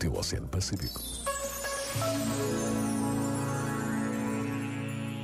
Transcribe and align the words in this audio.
teu 0.00 0.14
Oceano 0.14 0.48
Pacífico. 0.48 0.98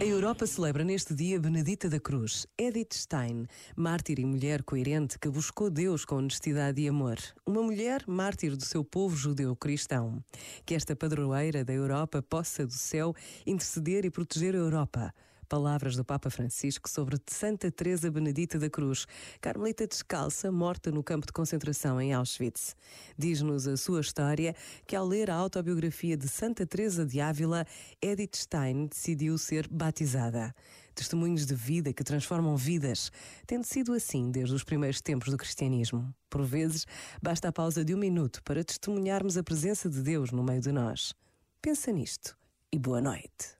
A 0.00 0.04
Europa 0.04 0.46
celebra 0.46 0.84
neste 0.84 1.12
dia 1.12 1.40
Benedita 1.40 1.88
da 1.88 1.98
Cruz, 1.98 2.46
Edith 2.56 2.94
Stein, 2.94 3.48
mártir 3.74 4.20
e 4.20 4.24
mulher 4.24 4.62
coerente 4.62 5.18
que 5.18 5.28
buscou 5.28 5.70
Deus 5.70 6.04
com 6.04 6.18
honestidade 6.18 6.80
e 6.80 6.88
amor. 6.88 7.18
Uma 7.44 7.62
mulher 7.62 8.04
mártir 8.06 8.56
do 8.56 8.64
seu 8.64 8.84
povo 8.84 9.16
judeu-cristão. 9.16 10.22
Que 10.64 10.76
esta 10.76 10.94
padroeira 10.94 11.64
da 11.64 11.72
Europa 11.72 12.22
possa 12.22 12.64
do 12.64 12.72
céu 12.72 13.12
interceder 13.44 14.04
e 14.04 14.10
proteger 14.10 14.54
a 14.54 14.58
Europa. 14.58 15.12
Palavras 15.50 15.96
do 15.96 16.04
Papa 16.04 16.30
Francisco 16.30 16.88
sobre 16.88 17.18
Santa 17.26 17.72
Teresa 17.72 18.08
Benedita 18.08 18.56
da 18.56 18.70
Cruz, 18.70 19.04
carmelita 19.40 19.84
descalça, 19.84 20.52
morta 20.52 20.92
no 20.92 21.02
campo 21.02 21.26
de 21.26 21.32
concentração 21.32 22.00
em 22.00 22.14
Auschwitz. 22.14 22.76
Diz-nos 23.18 23.66
a 23.66 23.76
sua 23.76 24.00
história 24.00 24.54
que 24.86 24.94
ao 24.94 25.04
ler 25.04 25.28
a 25.28 25.34
autobiografia 25.34 26.16
de 26.16 26.28
Santa 26.28 26.64
Teresa 26.64 27.04
de 27.04 27.20
Ávila, 27.20 27.66
Edith 28.00 28.36
Stein 28.36 28.86
decidiu 28.86 29.36
ser 29.36 29.66
batizada. 29.66 30.54
Testemunhos 30.94 31.44
de 31.46 31.56
vida 31.56 31.92
que 31.92 32.04
transformam 32.04 32.56
vidas, 32.56 33.10
tendo 33.44 33.64
sido 33.64 33.92
assim 33.92 34.30
desde 34.30 34.54
os 34.54 34.62
primeiros 34.62 35.00
tempos 35.00 35.30
do 35.30 35.36
cristianismo. 35.36 36.14
Por 36.30 36.44
vezes, 36.44 36.86
basta 37.20 37.48
a 37.48 37.52
pausa 37.52 37.84
de 37.84 37.92
um 37.92 37.98
minuto 37.98 38.40
para 38.44 38.62
testemunharmos 38.62 39.36
a 39.36 39.42
presença 39.42 39.90
de 39.90 40.00
Deus 40.00 40.30
no 40.30 40.44
meio 40.44 40.60
de 40.60 40.70
nós. 40.70 41.12
Pensa 41.60 41.90
nisto 41.90 42.38
e 42.70 42.78
boa 42.78 43.00
noite. 43.00 43.59